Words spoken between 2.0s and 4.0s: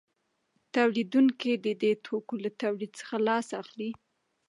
توکو له تولید څخه لاس اخلي